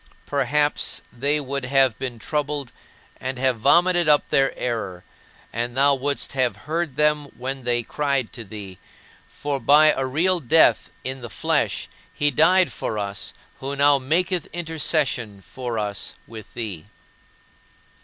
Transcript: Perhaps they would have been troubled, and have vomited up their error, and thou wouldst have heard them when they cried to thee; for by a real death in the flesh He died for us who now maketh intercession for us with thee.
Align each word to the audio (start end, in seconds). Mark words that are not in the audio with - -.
Perhaps 0.25 1.03
they 1.13 1.39
would 1.39 1.65
have 1.65 1.95
been 1.99 2.17
troubled, 2.17 2.71
and 3.19 3.37
have 3.37 3.59
vomited 3.59 4.09
up 4.09 4.29
their 4.29 4.51
error, 4.57 5.03
and 5.53 5.77
thou 5.77 5.93
wouldst 5.93 6.33
have 6.33 6.57
heard 6.65 6.95
them 6.95 7.25
when 7.37 7.65
they 7.65 7.83
cried 7.83 8.33
to 8.33 8.43
thee; 8.43 8.79
for 9.29 9.59
by 9.59 9.91
a 9.91 10.03
real 10.07 10.39
death 10.39 10.89
in 11.03 11.21
the 11.21 11.29
flesh 11.29 11.87
He 12.11 12.31
died 12.31 12.71
for 12.73 12.97
us 12.97 13.35
who 13.59 13.75
now 13.75 13.99
maketh 13.99 14.47
intercession 14.53 15.39
for 15.39 15.77
us 15.77 16.15
with 16.25 16.55
thee. 16.55 16.85